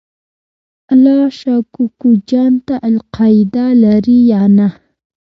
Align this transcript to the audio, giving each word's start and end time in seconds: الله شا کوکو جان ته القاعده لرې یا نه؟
الله 0.93 1.21
شا 1.39 1.55
کوکو 1.73 2.09
جان 2.29 2.53
ته 2.67 2.75
القاعده 2.89 3.65
لرې 3.81 4.17
یا 4.31 4.43
نه؟ 4.57 4.67